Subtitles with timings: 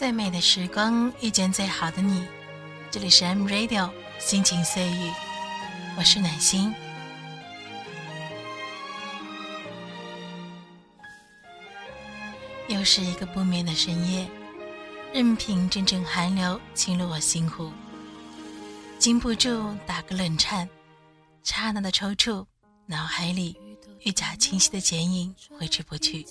[0.00, 2.26] 最美的时光遇见最好的你，
[2.90, 5.12] 这里是 M Radio 心情碎语，
[5.94, 6.74] 我是暖心。
[12.68, 14.26] 又是一个不眠的深夜，
[15.12, 17.70] 任凭阵阵寒流侵入我心湖，
[18.98, 20.66] 禁不住打个冷颤，
[21.42, 22.46] 刹那的抽搐，
[22.86, 23.54] 脑海里
[24.00, 26.26] 愈加清晰的剪影挥之不去。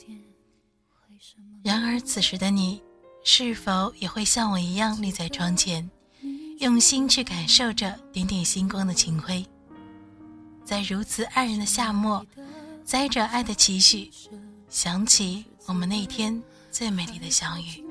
[1.63, 2.81] 然而此时的你。
[3.23, 5.89] 是否也会像我一样立在窗前，
[6.59, 9.45] 用心去感受着点点星光的清辉？
[10.65, 12.25] 在如此爱人的夏末，
[12.83, 14.09] 载着爱的期许，
[14.69, 17.83] 想起我们那天最美丽的相遇。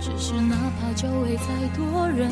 [0.00, 2.28] 只是哪怕周围再多人，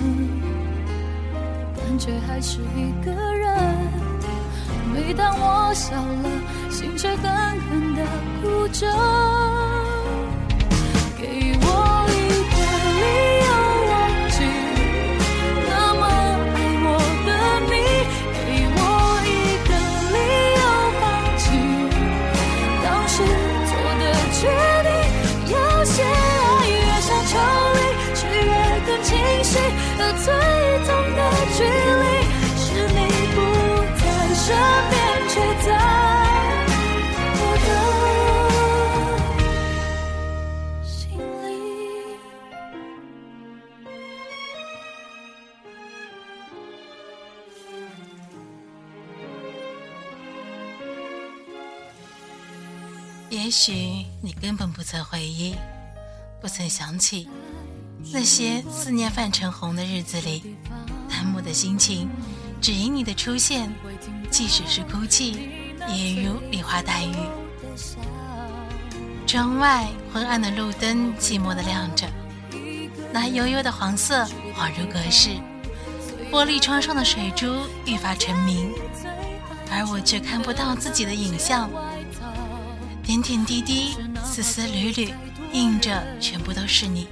[1.76, 4.09] 感觉还是一个人。
[4.92, 6.28] 每当我笑了，
[6.70, 7.24] 心却狠
[7.68, 8.04] 狠的
[8.42, 8.86] 哭着。
[11.16, 11.99] 给我
[53.50, 55.56] 也许你根本不曾回忆，
[56.40, 57.28] 不曾想起
[58.12, 60.54] 那些思念泛成红的日子里，
[61.08, 62.08] 淡漠的心情，
[62.60, 63.68] 只因你的出现，
[64.30, 65.50] 即使是哭泣，
[65.88, 67.12] 也如梨花带雨。
[69.26, 69.84] 窗外
[70.14, 72.06] 昏暗的路灯寂寞的亮着，
[73.12, 74.24] 那悠悠的黄色
[74.56, 75.30] 恍如隔世，
[76.30, 78.72] 玻璃窗上的水珠愈发澄明，
[79.72, 81.68] 而我却看不到自己的影像。
[83.10, 85.12] 点点滴滴，丝丝缕缕，
[85.52, 87.08] 印着全部都是你。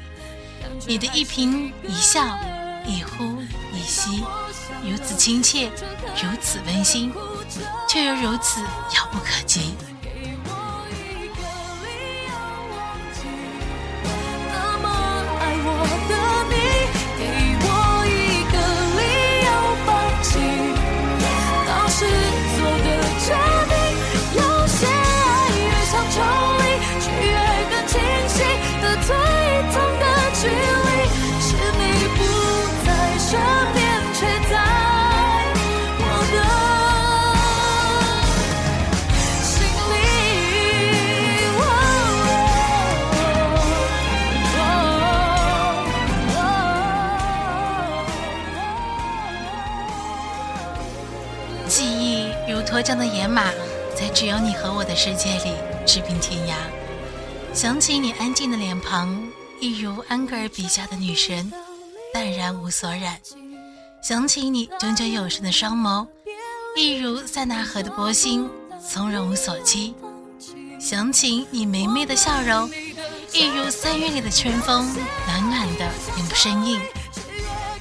[0.87, 2.39] 你的一颦一笑，
[2.87, 3.43] 一呼
[3.75, 4.23] 一吸，
[4.85, 5.69] 如此亲切，
[6.23, 7.13] 如此温馨，
[7.89, 8.61] 却又如此
[8.95, 9.75] 遥不可及。
[52.79, 53.51] 脱缰的野马，
[53.97, 55.53] 在只有你和我的世界里
[55.85, 56.55] 驰骋天涯。
[57.53, 59.21] 想起你安静的脸庞，
[59.59, 61.53] 一如安格尔笔下的女神，
[62.15, 63.19] 淡然无所染。
[64.01, 66.07] 想起你炯炯有神的双眸，
[66.77, 68.49] 一如塞纳河的波心，
[68.89, 69.93] 从容无所羁。
[70.79, 72.71] 想起你明媚的笑容，
[73.33, 74.87] 一如三月里的春风，
[75.27, 76.81] 暖暖的，永不生硬。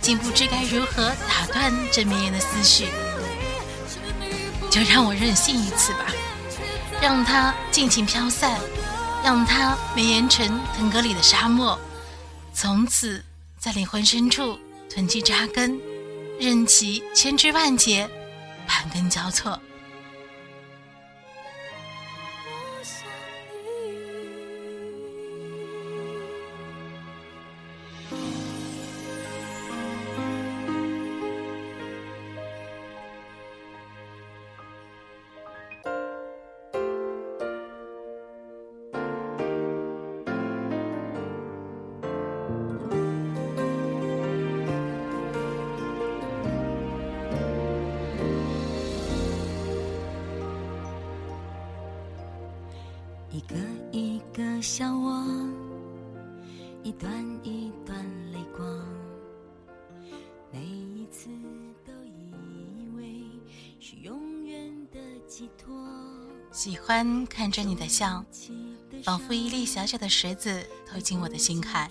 [0.02, 2.88] 竟不知该如何打断这绵延的思绪。
[4.78, 6.06] 就让我任性一次吧，
[7.02, 8.60] 让它尽情飘散，
[9.24, 11.80] 让它蔓延成腾格里的沙漠，
[12.54, 13.26] 从此
[13.58, 15.80] 在灵魂深处囤积扎根，
[16.40, 18.08] 任其千枝万节，
[18.68, 19.60] 盘根交错。
[54.38, 55.26] 个笑我，
[56.84, 57.12] 一段
[57.44, 57.98] 一段
[58.32, 58.88] 泪光，
[60.54, 61.28] 每一次
[61.84, 63.24] 都以为
[63.80, 65.76] 是永远的寄托。
[66.52, 68.24] 喜欢看着你的笑，
[69.04, 71.90] 仿佛一粒小小的石子投进我的心海，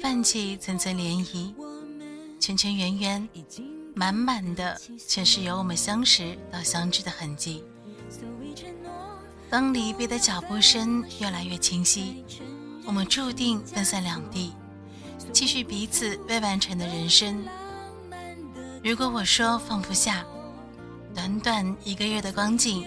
[0.00, 1.52] 泛起层层涟漪，
[2.38, 3.28] 圈圈圆圆，
[3.96, 7.64] 满满的全是由我们相识到相知的痕迹。
[9.50, 12.24] 当离别的脚步声越来越清晰，
[12.86, 14.52] 我们注定分散两地，
[15.32, 17.44] 继续彼此未完成的人生。
[18.82, 20.24] 如果我说放不下，
[21.12, 22.86] 短短一个月的光景，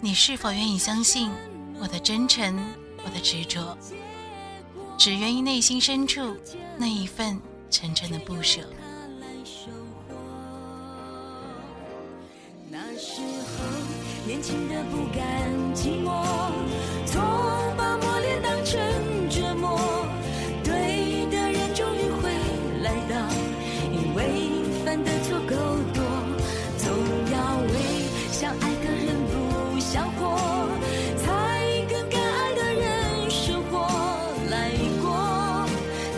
[0.00, 1.30] 你是否愿意相信
[1.78, 2.58] 我的真诚，
[3.04, 3.78] 我的执着？
[4.98, 6.36] 只愿意内心深处
[6.76, 7.40] 那一份
[7.70, 8.60] 沉沉的不舍。
[14.32, 15.22] 年轻的不甘
[15.74, 16.24] 寂寞，
[17.04, 17.20] 总
[17.76, 18.80] 把磨练当成
[19.28, 19.78] 折磨。
[20.64, 22.30] 对的人终于会
[22.82, 23.14] 来到，
[23.92, 25.54] 因为犯的错够
[25.92, 26.02] 多，
[26.78, 26.88] 总
[27.30, 30.34] 要为想爱的人不想活，
[31.18, 33.86] 才跟该爱的人生活
[34.48, 34.70] 来
[35.02, 35.66] 过，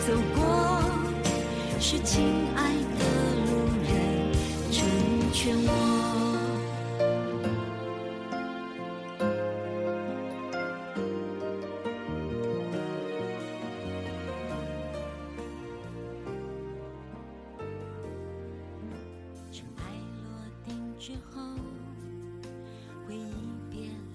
[0.06, 0.84] 走过
[1.80, 2.22] 是亲
[2.54, 3.04] 爱的
[3.44, 3.50] 路
[3.82, 3.92] 人
[4.70, 4.86] 成
[5.32, 5.83] 全我。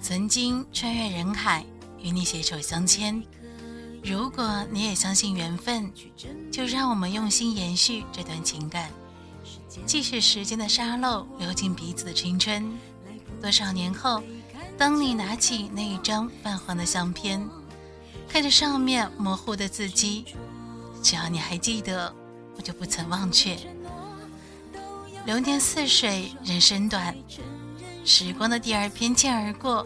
[0.10, 1.64] 曾经穿越人海
[2.02, 3.22] 与你携手相牵。
[4.04, 5.94] 如果你也相信缘分，
[6.52, 8.90] 就让我们用心延续这段情感。
[9.86, 12.76] 即使时间的沙漏流进彼此的青春，
[13.40, 14.24] 多少年后，
[14.80, 17.48] 当你拿起那一张泛黄的相片，
[18.28, 20.26] 看着上面模糊的字迹，
[21.04, 22.12] 只要你还记得，
[22.58, 23.56] 我就不曾忘却。
[25.28, 27.16] 流年似水，人生短，
[28.04, 29.86] 时光的第二翩跹而过，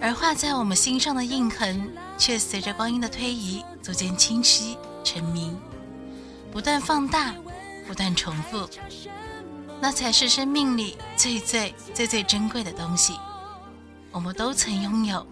[0.00, 5.58] 而画在我们心上的印痕，却随着光阴的推移，逐渐清晰澄明，
[6.52, 7.34] 不断放大，
[7.86, 8.68] 不断重复，
[9.80, 13.18] 那才是生命里最最最最珍贵的东西，
[14.12, 15.26] 我们都曾拥有。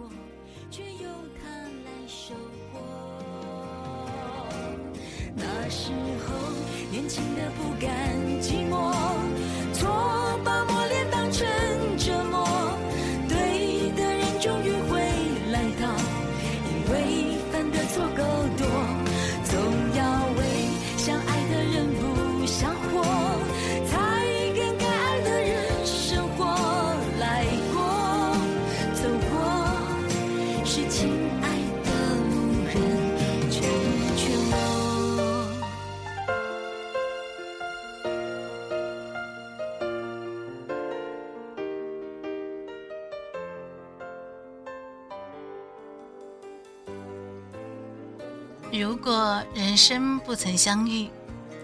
[48.73, 51.09] 如果人生不曾相遇，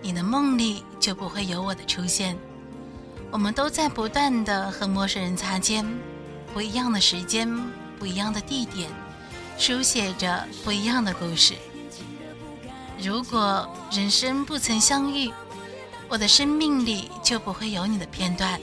[0.01, 2.37] 你的梦里就不会有我的出现。
[3.31, 5.85] 我们都在不断的和陌生人擦肩，
[6.55, 7.49] 不一样的时间，
[7.99, 8.89] 不一样的地点，
[9.59, 11.55] 书写着不一样的故事。
[13.03, 15.31] 如果人生不曾相遇，
[16.09, 18.61] 我的生命里就不会有你的片段。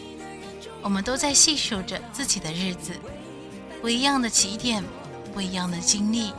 [0.82, 2.94] 我们都在细数着自己的日子，
[3.82, 4.84] 不一样的起点，
[5.34, 6.32] 不一样的经历，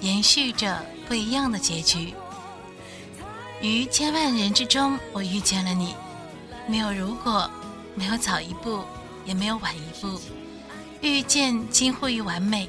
[0.00, 2.12] 延续着不一样的结局。
[3.60, 5.94] 于千万人之中，我遇见了你，
[6.68, 7.50] 没有如果，
[7.94, 8.84] 没有早一步，
[9.24, 10.20] 也没有晚一步，
[11.00, 12.68] 遇见近乎于完美。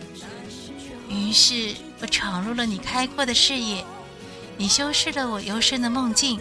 [1.09, 3.83] 于是我闯入了你开阔的视野，
[4.57, 6.39] 你修饰了我幽深的梦境。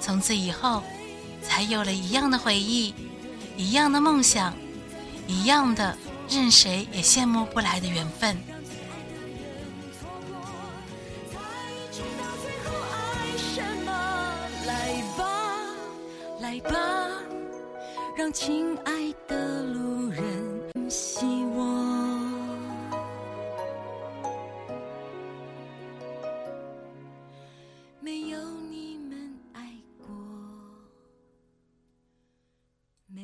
[0.00, 0.82] 从此以后，
[1.42, 2.92] 才有了一样的回忆，
[3.56, 4.52] 一样的梦想，
[5.26, 5.96] 一样的
[6.28, 8.36] 任谁也羡慕不来的缘分。
[16.58, 17.08] 来吧，
[18.16, 21.24] 让亲爱的路人惜
[21.54, 21.64] 我。
[28.00, 28.38] 没有
[28.70, 30.06] 你们爱过，
[33.06, 33.22] 没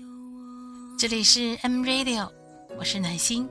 [0.00, 0.96] 有我。
[0.98, 2.30] 这里是 M Radio，
[2.78, 3.46] 我是暖心，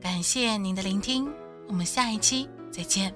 [0.00, 1.30] 感谢您的聆听，
[1.68, 3.14] 我们下一期再见。